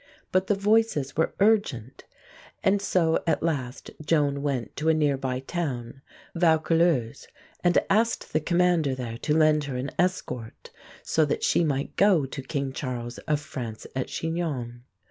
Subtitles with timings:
[0.31, 2.05] But the Voices were urgent,
[2.63, 6.01] and so at last Joan went to a nearby town,
[6.33, 7.27] Vaucouleurs,
[7.63, 10.71] and asked the commander there to lend her an escort,
[11.03, 14.81] so that she might go to King Charles of France at Chinon (Shee nong).